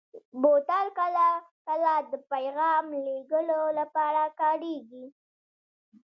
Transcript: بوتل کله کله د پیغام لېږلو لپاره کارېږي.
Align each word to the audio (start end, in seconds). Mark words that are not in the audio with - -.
بوتل 0.41 0.87
کله 0.99 1.27
کله 1.67 1.93
د 2.11 2.13
پیغام 2.31 2.85
لېږلو 3.05 3.61
لپاره 3.79 4.21
کارېږي. 4.39 5.05